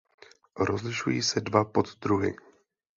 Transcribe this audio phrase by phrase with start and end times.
[0.59, 2.35] Rozlišují se dva poddruhy.